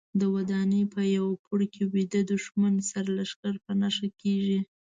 [0.19, 4.59] د ودانۍ په یوه پوړ کې ویده دوښمن سرلښکر په نښه کېږي.